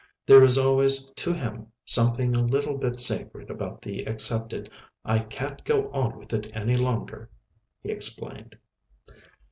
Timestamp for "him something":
1.31-2.33